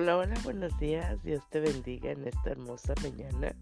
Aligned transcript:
Hola, 0.00 0.16
hola, 0.16 0.36
buenos 0.44 0.78
días. 0.78 1.20
Dios 1.24 1.42
te 1.50 1.58
bendiga 1.58 2.12
en 2.12 2.24
esta 2.24 2.50
hermosa 2.50 2.94
mañana. 3.02 3.52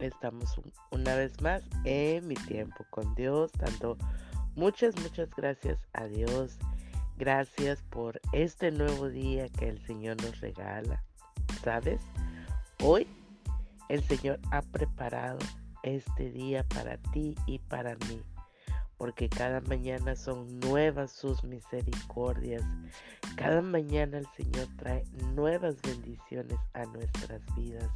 Estamos 0.00 0.60
una 0.90 1.14
vez 1.14 1.40
más 1.40 1.62
en 1.84 2.26
mi 2.26 2.34
tiempo 2.34 2.84
con 2.90 3.14
Dios, 3.14 3.52
dando 3.52 3.96
muchas, 4.56 5.00
muchas 5.00 5.30
gracias 5.36 5.78
a 5.92 6.06
Dios. 6.06 6.58
Gracias 7.16 7.80
por 7.90 8.20
este 8.32 8.72
nuevo 8.72 9.08
día 9.08 9.48
que 9.50 9.68
el 9.68 9.80
Señor 9.86 10.20
nos 10.20 10.40
regala. 10.40 11.04
¿Sabes? 11.62 12.00
Hoy 12.82 13.06
el 13.88 14.02
Señor 14.02 14.40
ha 14.50 14.62
preparado 14.62 15.38
este 15.84 16.32
día 16.32 16.64
para 16.64 16.96
ti 16.96 17.36
y 17.46 17.60
para 17.60 17.94
mí 18.08 18.20
porque 18.98 19.28
cada 19.28 19.60
mañana 19.62 20.16
son 20.16 20.58
nuevas 20.60 21.12
sus 21.12 21.44
misericordias. 21.44 22.62
Cada 23.36 23.60
mañana 23.60 24.18
el 24.18 24.26
Señor 24.36 24.68
trae 24.76 25.04
nuevas 25.34 25.80
bendiciones 25.82 26.58
a 26.74 26.84
nuestras 26.86 27.42
vidas 27.54 27.90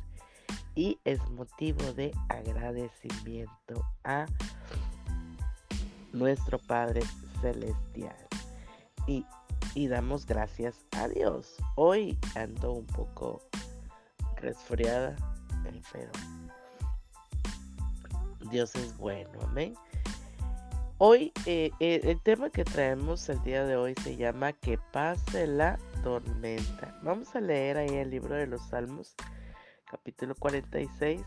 y 0.75 0.99
es 1.05 1.21
motivo 1.31 1.93
de 1.95 2.13
agradecimiento 2.29 3.85
a 4.05 4.27
nuestro 6.13 6.59
Padre 6.59 7.03
Celestial. 7.41 8.17
Y, 9.07 9.25
y 9.75 9.89
damos 9.89 10.27
gracias 10.27 10.75
a 10.93 11.09
Dios. 11.09 11.57
Hoy 11.77 12.19
ando 12.35 12.73
un 12.73 12.87
poco 12.87 13.41
resfriada, 14.37 15.17
eh, 15.67 15.83
pero 15.93 16.11
Dios 18.51 18.75
es 18.75 18.97
bueno, 18.97 19.31
amén. 19.43 19.75
Hoy 21.03 21.33
eh, 21.47 21.71
eh, 21.81 22.03
el 22.05 22.21
tema 22.21 22.51
que 22.51 22.63
traemos 22.63 23.27
el 23.31 23.43
día 23.43 23.65
de 23.65 23.75
hoy 23.75 23.95
se 24.03 24.17
llama 24.19 24.53
Que 24.53 24.77
pase 24.77 25.47
la 25.47 25.79
tormenta. 26.03 26.95
Vamos 27.03 27.35
a 27.35 27.41
leer 27.41 27.79
ahí 27.79 27.97
el 27.97 28.11
libro 28.11 28.35
de 28.35 28.47
los 28.47 28.61
Salmos, 28.69 29.15
capítulo 29.91 30.35
46, 30.35 31.23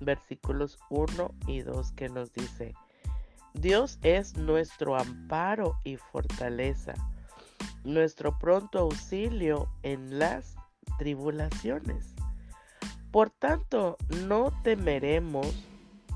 versículos 0.00 0.80
1 0.90 1.32
y 1.46 1.60
2 1.60 1.92
que 1.92 2.08
nos 2.08 2.32
dice, 2.32 2.74
Dios 3.54 4.00
es 4.02 4.36
nuestro 4.36 4.96
amparo 4.96 5.76
y 5.84 5.94
fortaleza, 5.94 6.94
nuestro 7.84 8.36
pronto 8.36 8.80
auxilio 8.80 9.70
en 9.84 10.18
las 10.18 10.56
tribulaciones. 10.98 12.16
Por 13.12 13.30
tanto, 13.30 13.96
no 14.26 14.50
temeremos, 14.64 15.46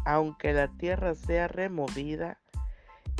aunque 0.04 0.52
la 0.52 0.66
tierra 0.66 1.14
sea 1.14 1.46
removida 1.46 2.41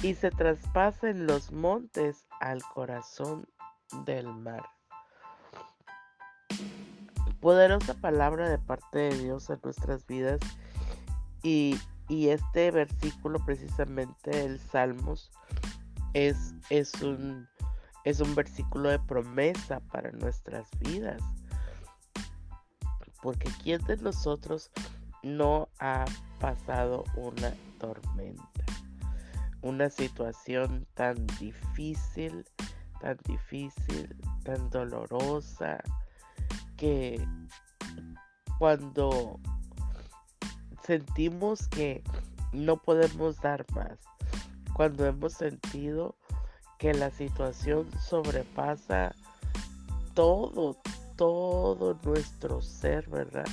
y 0.03 0.15
se 0.15 0.33
traspasen 0.33 1.27
los 1.27 1.53
montes 1.53 2.27
al 2.41 2.61
corazón 2.75 3.47
del 4.05 4.27
mar. 4.27 4.65
Poderosa 7.41 7.95
palabra 7.95 8.49
de 8.49 8.59
parte 8.59 8.99
de 8.99 9.19
Dios 9.19 9.49
en 9.51 9.61
nuestras 9.63 10.05
vidas 10.07 10.41
y, 11.43 11.79
este 12.09 12.71
versículo 12.71 13.43
precisamente 13.47 14.45
el 14.45 14.61
Salmos 14.61 15.31
es, 16.13 16.53
es, 16.69 16.93
un, 17.01 17.49
es 18.05 18.21
un 18.21 18.35
versículo 18.35 18.91
de 18.91 18.99
promesa 18.99 19.81
para 19.81 20.11
nuestras 20.11 20.69
vidas. 20.81 21.23
Porque 23.23 23.49
¿quién 23.63 23.81
de 23.85 23.97
nosotros 23.97 24.71
no 25.23 25.69
ha 25.79 26.05
pasado 26.39 27.05
una 27.17 27.55
tormenta? 27.79 28.82
Una 29.63 29.89
situación 29.91 30.87
tan 30.95 31.27
difícil, 31.39 32.45
tan 33.01 33.17
difícil, 33.25 34.15
tan 34.45 34.69
dolorosa, 34.71 35.81
que 36.77 37.25
cuando 38.59 39.41
sentimos 40.85 41.69
que 41.69 42.03
no 42.53 42.77
podemos 42.77 43.41
dar 43.41 43.65
más, 43.73 43.99
cuando 44.75 45.07
hemos 45.07 45.35
sentido 45.35 46.17
que 46.79 46.93
la 46.95 47.11
situación 47.11 47.89
sobrepasa 48.01 49.15
todo, 50.15 50.77
todo 51.17 51.99
nuestro 52.05 52.61
ser, 52.61 53.09
¿verdad? 53.09 53.47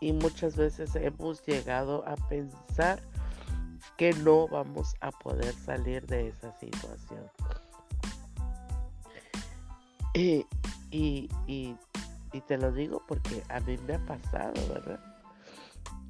Y 0.00 0.12
muchas 0.12 0.56
veces 0.56 0.94
hemos 0.96 1.44
llegado 1.46 2.06
a 2.06 2.16
pensar 2.28 3.00
que 3.96 4.12
no 4.12 4.46
vamos 4.48 4.94
a 5.00 5.10
poder 5.10 5.54
salir 5.54 6.06
de 6.06 6.28
esa 6.28 6.52
situación. 6.58 7.30
Y, 10.14 10.46
y, 10.90 11.76
te 12.46 12.58
lo 12.58 12.72
digo 12.72 13.02
porque 13.06 13.42
a 13.48 13.60
mí 13.60 13.76
me 13.86 13.94
ha 13.94 14.06
pasado, 14.06 14.54
¿verdad? 14.68 15.00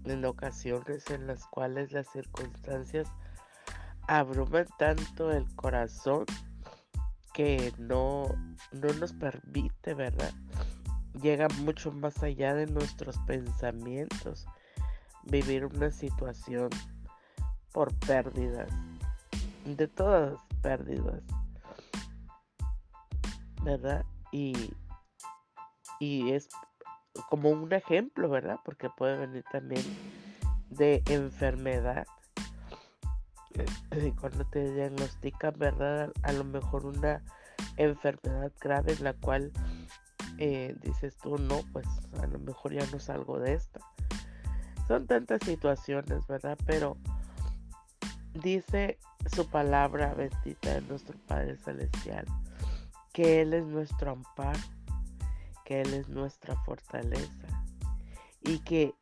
En 0.05 0.25
ocasiones 0.25 1.09
en 1.11 1.27
las 1.27 1.47
cuales 1.47 1.93
las 1.93 2.09
circunstancias 2.09 3.09
abruman 4.09 4.67
tanto 4.79 5.33
el 5.33 5.47
corazón 5.57 6.25
que 7.33 7.73
no, 7.79 8.29
no 8.73 8.93
nos 8.95 9.13
permite, 9.13 9.95
¿verdad? 9.95 10.33
Llega 11.21 11.49
mucho 11.61 11.93
más 11.93 12.23
allá 12.23 12.55
de 12.55 12.67
nuestros 12.67 13.19
pensamientos 13.27 14.47
vivir 15.25 15.65
una 15.65 15.91
situación 15.91 16.71
por 17.77 17.93
pérdidas, 18.07 18.71
de 19.67 19.87
todas 19.87 20.41
pérdidas, 20.63 21.21
¿verdad? 23.63 24.03
Y, 24.33 24.73
y 26.01 26.33
es 26.33 26.49
como 27.29 27.51
un 27.51 27.71
ejemplo, 27.75 28.31
¿verdad? 28.31 28.59
Porque 28.65 28.89
puede 28.89 29.19
venir 29.19 29.45
también 29.53 29.83
de 30.71 31.03
enfermedad. 31.11 32.07
Cuando 34.23 34.47
te 34.47 34.73
diagnostican, 34.73 35.53
¿verdad? 35.59 36.13
A 36.23 36.33
lo 36.33 36.45
mejor 36.45 36.87
una 36.87 37.23
enfermedad 37.77 38.53
grave 38.59 38.95
en 38.95 39.05
la 39.05 39.13
cual 39.13 39.53
eh, 40.39 40.75
dices 40.81 41.15
tú, 41.19 41.37
no, 41.37 41.61
pues 41.75 41.87
a 42.23 42.27
lo 42.27 42.39
mejor 42.39 42.73
ya 42.73 42.87
no 42.91 42.99
salgo 42.99 43.39
de 43.39 43.53
esta. 43.53 43.81
Son 44.89 45.07
tantas 45.07 45.43
situaciones, 45.45 46.27
¿verdad? 46.27 46.57
Pero 46.65 46.97
dice 48.41 48.99
su 49.35 49.49
palabra 49.49 50.15
bendita 50.15 50.75
de 50.75 50.83
nuestro 50.83 51.19
Padre 51.27 51.57
Celestial, 51.57 52.27
que 53.13 53.41
Él 53.43 53.55
es 53.55 53.65
nuestro 53.65 54.13
amparo, 54.13 54.59
que 55.65 55.81
Él 55.81 55.95
es 55.95 56.09
nuestra 56.09 56.57
fortaleza 56.65 57.65
y 58.43 58.59
que 58.61 58.95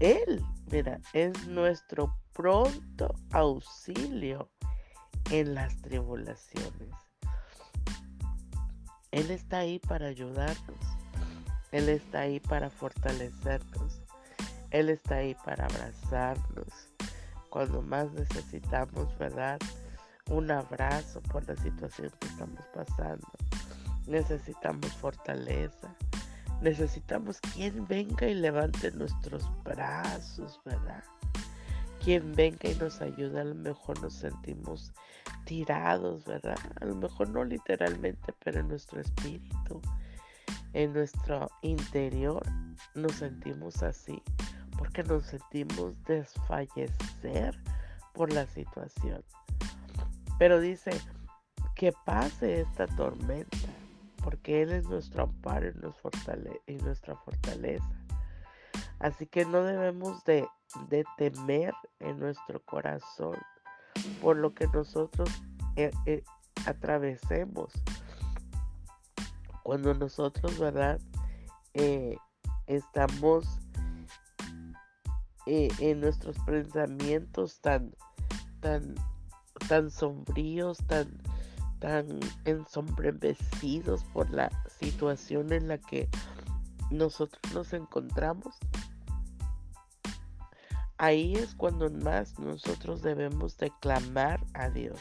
Él, 0.00 0.42
mira, 0.70 1.00
es 1.12 1.46
nuestro 1.46 2.16
pronto 2.32 3.14
auxilio 3.32 4.50
en 5.30 5.54
las 5.54 5.80
tribulaciones. 5.82 6.90
Él 9.10 9.30
está 9.30 9.58
ahí 9.58 9.78
para 9.78 10.08
ayudarnos. 10.08 10.78
Él 11.70 11.88
está 11.88 12.20
ahí 12.20 12.40
para 12.40 12.68
fortalecernos. 12.70 14.02
Él 14.70 14.90
está 14.90 15.16
ahí 15.16 15.36
para 15.44 15.66
abrazarnos 15.66 16.93
cuando 17.54 17.82
más 17.82 18.10
necesitamos, 18.10 19.16
¿verdad? 19.16 19.60
Un 20.28 20.50
abrazo 20.50 21.22
por 21.22 21.46
la 21.46 21.54
situación 21.54 22.10
que 22.18 22.26
estamos 22.26 22.66
pasando. 22.74 23.28
Necesitamos 24.08 24.92
fortaleza. 24.94 25.94
Necesitamos 26.62 27.38
quien 27.54 27.86
venga 27.86 28.26
y 28.26 28.34
levante 28.34 28.90
nuestros 28.90 29.48
brazos, 29.62 30.60
¿verdad? 30.64 31.04
Quien 32.02 32.34
venga 32.34 32.68
y 32.68 32.74
nos 32.74 33.00
ayude. 33.00 33.42
A 33.42 33.44
lo 33.44 33.54
mejor 33.54 34.02
nos 34.02 34.14
sentimos 34.14 34.92
tirados, 35.44 36.24
¿verdad? 36.24 36.58
A 36.80 36.84
lo 36.86 36.96
mejor 36.96 37.28
no 37.28 37.44
literalmente, 37.44 38.34
pero 38.42 38.58
en 38.58 38.66
nuestro 38.66 39.00
espíritu, 39.00 39.80
en 40.72 40.92
nuestro 40.92 41.48
interior, 41.62 42.42
nos 42.96 43.12
sentimos 43.12 43.80
así 43.84 44.20
porque 44.84 45.02
nos 45.04 45.24
sentimos 45.24 45.94
desfallecer 46.04 47.58
por 48.12 48.30
la 48.30 48.46
situación. 48.46 49.24
Pero 50.38 50.60
dice 50.60 50.90
que 51.74 51.90
pase 52.04 52.60
esta 52.60 52.86
tormenta, 52.88 53.56
porque 54.22 54.60
Él 54.60 54.72
es 54.72 54.84
nuestro 54.84 55.22
amparo 55.22 55.72
y, 56.66 56.74
nuestra 56.76 57.16
fortaleza. 57.16 57.88
Así 58.98 59.26
que 59.26 59.46
no 59.46 59.62
debemos 59.62 60.22
de, 60.24 60.46
temer 61.16 61.72
en 62.00 62.18
nuestro 62.18 62.62
corazón 62.64 63.38
por 64.20 64.36
lo 64.36 64.52
que 64.52 64.66
nosotros 64.66 65.30
eh, 65.76 65.92
eh, 66.04 66.22
atravesemos. 66.66 67.72
Cuando 69.62 69.94
nosotros, 69.94 70.58
¿verdad? 70.58 71.00
Eh, 71.72 72.18
estamos 72.66 73.60
eh, 75.46 75.68
en 75.78 76.00
nuestros 76.00 76.36
pensamientos 76.46 77.60
tan, 77.60 77.94
tan, 78.60 78.94
tan 79.68 79.90
sombríos, 79.90 80.78
tan, 80.86 81.20
tan 81.80 82.20
ensombrecidos 82.44 84.04
por 84.12 84.30
la 84.30 84.50
situación 84.80 85.52
en 85.52 85.68
la 85.68 85.78
que 85.78 86.08
nosotros 86.90 87.40
nos 87.52 87.72
encontramos, 87.72 88.56
ahí 90.98 91.34
es 91.34 91.54
cuando 91.54 91.90
más 91.90 92.38
nosotros 92.38 93.02
debemos 93.02 93.56
de 93.58 93.72
clamar 93.80 94.40
a 94.54 94.70
Dios 94.70 95.00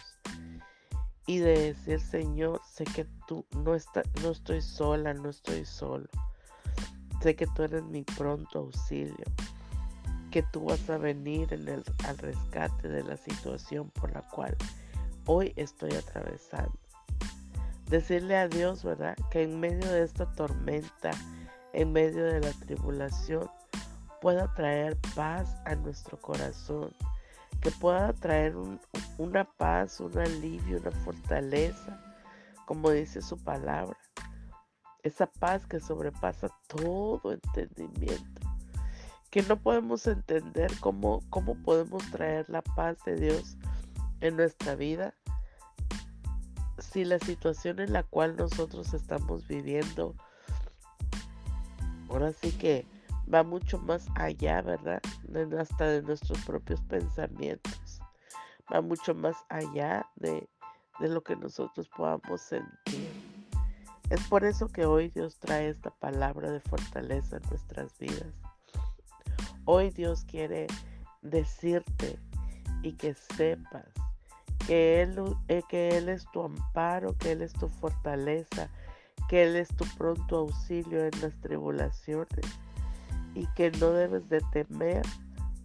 y 1.26 1.38
de 1.40 1.74
decir, 1.74 2.02
Señor, 2.02 2.62
sé 2.70 2.84
que 2.84 3.06
tú 3.28 3.46
no, 3.56 3.76
está, 3.76 4.04
no 4.22 4.32
estoy 4.32 4.62
sola, 4.62 5.14
no 5.14 5.30
estoy 5.30 5.66
solo. 5.66 6.08
Sé 7.22 7.36
que 7.36 7.48
tú 7.48 7.64
eres 7.64 7.84
mi 7.86 8.04
pronto 8.04 8.60
auxilio, 8.60 9.26
que 10.34 10.42
tú 10.42 10.66
vas 10.66 10.90
a 10.90 10.98
venir 10.98 11.54
en 11.54 11.68
el, 11.68 11.84
al 12.08 12.18
rescate 12.18 12.88
de 12.88 13.04
la 13.04 13.18
situación 13.18 13.92
por 13.92 14.12
la 14.12 14.24
cual 14.24 14.58
hoy 15.28 15.54
estoy 15.58 15.94
atravesando. 15.94 16.74
Decirle 17.88 18.36
a 18.38 18.48
Dios, 18.48 18.84
¿verdad? 18.84 19.16
Que 19.30 19.44
en 19.44 19.60
medio 19.60 19.88
de 19.92 20.02
esta 20.02 20.26
tormenta, 20.32 21.12
en 21.74 21.94
medio 21.94 22.26
de 22.26 22.40
la 22.40 22.52
tribulación, 22.54 23.48
pueda 24.22 24.52
traer 24.56 24.98
paz 25.14 25.56
a 25.66 25.76
nuestro 25.76 26.20
corazón, 26.20 26.92
que 27.62 27.70
pueda 27.70 28.12
traer 28.14 28.56
una 29.20 29.44
paz, 29.44 30.00
un 30.00 30.18
alivio, 30.18 30.80
una 30.80 30.92
fortaleza, 31.04 32.02
como 32.66 32.90
dice 32.90 33.22
su 33.22 33.38
palabra. 33.38 34.00
Esa 35.04 35.28
paz 35.28 35.68
que 35.68 35.80
sobrepasa 35.80 36.50
todo 36.70 37.34
entendimiento. 37.34 38.53
Que 39.34 39.42
no 39.42 39.58
podemos 39.58 40.06
entender 40.06 40.72
cómo, 40.80 41.24
cómo 41.32 41.56
podemos 41.56 42.04
traer 42.12 42.48
la 42.52 42.62
paz 42.62 43.00
de 43.04 43.16
Dios 43.16 43.58
en 44.22 44.36
nuestra 44.38 44.76
vida 44.76 45.16
si 46.78 47.04
la 47.04 47.18
situación 47.18 47.80
en 47.80 47.94
la 47.94 48.04
cual 48.04 48.36
nosotros 48.38 48.94
estamos 48.94 49.48
viviendo 49.48 50.16
ahora 52.10 52.32
sí 52.32 52.52
que 52.52 52.86
va 53.34 53.42
mucho 53.42 53.80
más 53.80 54.06
allá, 54.14 54.62
¿verdad? 54.62 55.02
Hasta 55.60 55.88
de 55.88 56.04
nuestros 56.04 56.40
propios 56.46 56.80
pensamientos. 56.82 58.00
Va 58.72 58.82
mucho 58.82 59.16
más 59.16 59.36
allá 59.50 60.06
de, 60.16 60.48
de 61.00 61.10
lo 61.10 61.24
que 61.24 61.36
nosotros 61.36 61.90
podamos 61.90 62.40
sentir. 62.40 63.10
Es 64.12 64.22
por 64.28 64.46
eso 64.46 64.68
que 64.68 64.86
hoy 64.86 65.10
Dios 65.10 65.40
trae 65.40 65.70
esta 65.70 65.90
palabra 65.90 66.52
de 66.52 66.60
fortaleza 66.60 67.38
en 67.38 67.50
nuestras 67.50 67.98
vidas. 67.98 68.53
Hoy 69.66 69.92
Dios 69.92 70.26
quiere 70.26 70.68
decirte 71.22 72.20
y 72.82 72.94
que 72.94 73.14
sepas 73.14 73.86
que 74.68 75.02
él, 75.02 75.18
eh, 75.48 75.62
que 75.70 75.98
él 75.98 76.10
es 76.10 76.26
tu 76.32 76.44
amparo, 76.44 77.18
que 77.18 77.32
Él 77.32 77.42
es 77.42 77.54
tu 77.54 77.68
fortaleza, 77.68 78.70
que 79.28 79.44
Él 79.44 79.56
es 79.56 79.70
tu 79.76 79.86
pronto 79.98 80.38
auxilio 80.38 81.06
en 81.06 81.22
las 81.22 81.34
tribulaciones 81.42 82.46
y 83.36 83.48
que 83.56 83.72
no 83.72 83.92
debes 83.92 84.28
de 84.30 84.42
temer, 84.52 85.06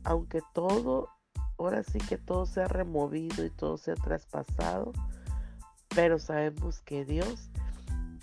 aunque 0.04 0.40
todo, 0.54 1.10
ahora 1.58 1.82
sí 1.82 1.98
que 1.98 2.16
todo 2.16 2.46
se 2.46 2.62
ha 2.62 2.68
removido 2.68 3.44
y 3.44 3.50
todo 3.50 3.76
se 3.76 3.92
ha 3.92 3.96
traspasado, 3.96 4.92
pero 5.94 6.18
sabemos 6.18 6.80
que 6.80 7.04
Dios 7.04 7.50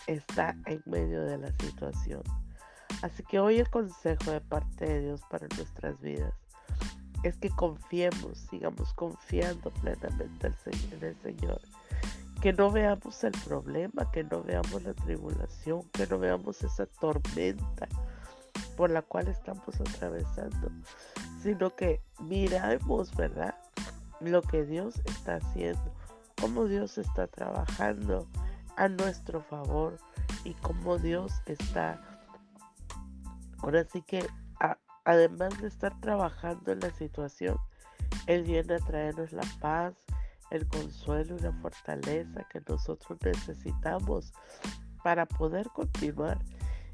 está 0.07 0.55
en 0.65 0.81
medio 0.85 1.23
de 1.23 1.37
la 1.37 1.51
situación. 1.59 2.23
Así 3.01 3.23
que 3.23 3.39
hoy 3.39 3.59
el 3.59 3.69
consejo 3.69 4.31
de 4.31 4.41
parte 4.41 4.85
de 4.85 5.01
Dios 5.01 5.21
para 5.29 5.47
nuestras 5.55 5.99
vidas 6.01 6.33
es 7.23 7.37
que 7.37 7.49
confiemos, 7.49 8.37
sigamos 8.49 8.93
confiando 8.93 9.71
plenamente 9.81 10.47
en 10.91 11.03
el 11.03 11.15
Señor. 11.21 11.61
Que 12.41 12.53
no 12.53 12.71
veamos 12.71 13.23
el 13.23 13.31
problema, 13.45 14.11
que 14.11 14.23
no 14.23 14.43
veamos 14.43 14.83
la 14.83 14.93
tribulación, 14.93 15.83
que 15.91 16.05
no 16.05 16.19
veamos 16.19 16.61
esa 16.63 16.85
tormenta 16.85 17.87
por 18.75 18.91
la 18.91 19.01
cual 19.01 19.27
estamos 19.27 19.79
atravesando, 19.79 20.69
sino 21.41 21.75
que 21.75 22.01
miremos, 22.19 23.15
¿verdad? 23.15 23.55
Lo 24.19 24.41
que 24.41 24.65
Dios 24.65 25.01
está 25.05 25.35
haciendo, 25.37 25.93
cómo 26.39 26.65
Dios 26.65 26.97
está 26.97 27.27
trabajando 27.27 28.27
a 28.75 28.87
nuestro 28.87 29.41
favor 29.41 29.97
y 30.43 30.53
cómo 30.55 30.97
Dios 30.97 31.33
está, 31.45 32.14
ahora 33.65 33.83
sí 33.83 34.03
que, 34.03 34.23
además 35.05 35.59
de 35.59 35.67
estar 35.67 35.99
trabajando 35.99 36.71
en 36.71 36.81
la 36.81 36.91
situación, 36.91 37.57
Él 38.27 38.43
viene 38.43 38.75
a 38.75 38.79
traernos 38.79 39.31
la 39.33 39.43
paz, 39.59 39.95
el 40.51 40.67
consuelo 40.67 41.35
y 41.35 41.39
la 41.39 41.51
fortaleza 41.51 42.47
que 42.51 42.61
nosotros 42.69 43.17
necesitamos 43.23 44.33
para 45.03 45.25
poder 45.25 45.67
continuar 45.69 46.37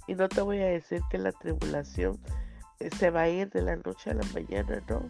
y 0.07 0.15
no 0.15 0.29
te 0.29 0.41
voy 0.41 0.59
a 0.59 0.68
decir 0.68 1.01
que 1.09 1.18
la 1.18 1.33
tribulación 1.33 2.18
eh, 2.79 2.89
se 2.97 3.09
va 3.09 3.23
a 3.23 3.29
ir 3.29 3.50
de 3.50 3.62
la 3.62 3.75
noche 3.75 4.12
a 4.12 4.13
la 4.13 4.25
mañana, 4.33 4.81
no. 4.88 5.09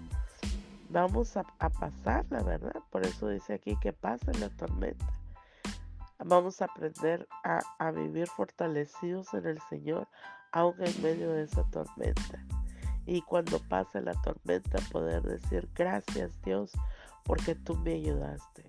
Vamos 0.89 1.37
a, 1.37 1.43
pasar, 1.43 2.25
la 2.31 2.41
¿verdad? 2.41 2.81
Por 2.89 3.05
eso 3.05 3.29
dice 3.29 3.53
aquí 3.53 3.77
que 3.79 3.93
pasa 3.93 4.31
la 4.39 4.49
tormenta. 4.49 5.05
Vamos 6.25 6.61
a 6.61 6.65
aprender 6.65 7.27
a 7.43 7.91
vivir 7.91 8.27
fortalecidos 8.27 9.33
en 9.33 9.45
el 9.45 9.59
Señor, 9.69 10.07
aún 10.51 10.75
en 10.79 11.01
medio 11.01 11.31
de 11.31 11.43
esa 11.43 11.63
tormenta. 11.71 12.45
Y 13.05 13.21
cuando 13.21 13.59
pase 13.67 14.01
la 14.01 14.13
tormenta, 14.21 14.79
poder 14.91 15.23
decir 15.23 15.69
gracias 15.75 16.31
Dios 16.43 16.71
porque 17.23 17.55
tú 17.55 17.75
me 17.77 17.93
ayudaste. 17.93 18.63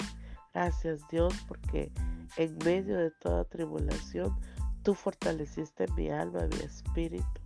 Gracias 0.54 1.00
Dios 1.10 1.34
porque 1.46 1.92
en 2.36 2.56
medio 2.64 2.96
de 2.98 3.10
toda 3.10 3.44
tribulación 3.44 4.36
Tú 4.82 4.94
fortaleciste 4.94 5.86
mi 5.96 6.10
alma, 6.10 6.48
mi 6.48 6.64
espíritu. 6.64 7.40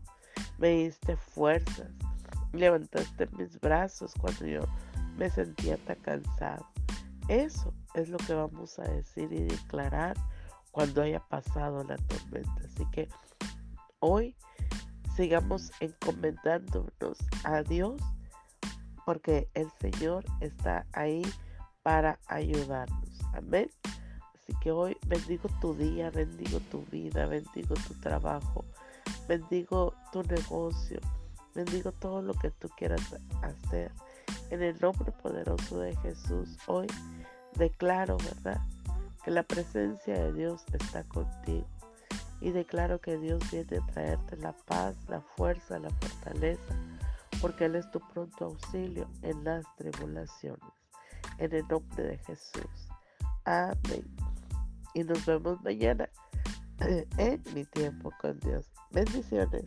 Me 0.59 0.69
diste 0.71 1.17
fuerzas. 1.17 1.91
Levantaste 2.53 3.29
mis 3.37 3.61
brazos 3.61 4.15
cuando 4.19 4.47
yo 4.47 4.61
me 5.19 5.29
sentía 5.29 5.77
tan 5.77 5.97
cansado. 5.97 6.67
Eso 7.29 7.75
es 7.95 8.09
lo 8.09 8.17
que 8.19 8.33
vamos 8.33 8.79
a 8.79 8.85
decir 8.85 9.31
y 9.33 9.43
declarar 9.43 10.17
cuando 10.71 11.03
haya 11.03 11.21
pasado 11.21 11.85
la 11.85 11.97
tormenta. 11.97 12.63
Así 12.65 12.87
que 12.91 13.09
hoy 14.07 14.37
sigamos 15.17 15.73
encomendándonos 15.81 17.19
a 17.45 17.63
Dios 17.63 18.01
porque 19.05 19.49
el 19.55 19.69
Señor 19.81 20.25
está 20.41 20.87
ahí 20.93 21.23
para 21.83 22.19
ayudarnos. 22.29 23.21
Amén. 23.35 23.69
Así 24.35 24.53
que 24.61 24.71
hoy 24.71 24.97
bendigo 25.07 25.49
tu 25.61 25.75
día, 25.75 26.11
bendigo 26.11 26.61
tu 26.71 26.85
vida, 26.87 27.27
bendigo 27.27 27.75
tu 27.89 27.95
trabajo, 27.95 28.65
bendigo 29.27 29.95
tu 30.13 30.23
negocio, 30.23 31.01
bendigo 31.55 31.91
todo 31.93 32.23
lo 32.23 32.35
que 32.35 32.51
tú 32.53 32.69
quieras 32.77 33.03
hacer. 33.43 33.91
En 34.51 34.63
el 34.63 34.79
nombre 34.81 35.11
poderoso 35.23 35.81
de 35.81 35.97
Jesús, 35.97 36.57
hoy 36.69 36.87
declaro, 37.57 38.19
¿verdad? 38.19 38.61
Que 39.25 39.33
la 39.33 39.43
presencia 39.43 40.15
de 40.15 40.33
Dios 40.33 40.65
está 40.73 41.03
contigo. 41.05 41.67
Y 42.41 42.51
declaro 42.51 43.01
que 43.01 43.17
Dios 43.17 43.43
viene 43.51 43.79
a 43.79 43.87
traerte 43.93 44.37
la 44.37 44.53
paz, 44.53 44.97
la 45.09 45.21
fuerza, 45.21 45.79
la 45.79 45.91
fortaleza, 45.91 46.75
porque 47.41 47.65
Él 47.65 47.77
es 47.77 47.91
tu 47.91 48.01
pronto 48.01 48.47
auxilio 48.47 49.09
en 49.23 49.43
las 49.45 49.65
tribulaciones. 49.77 50.73
En 51.39 51.53
el 51.53 51.67
nombre 51.69 52.05
de 52.05 52.19
Jesús. 52.19 52.89
Amén 53.45 54.05
y 54.97 55.05
nos 55.05 55.27
vemos 55.27 55.63
mañana 55.63 56.09
en 57.19 57.43
mi 57.55 57.67
tiempo 57.67 58.11
con 58.19 58.41
Dios. 58.41 58.65
Bendiciones. 58.93 59.67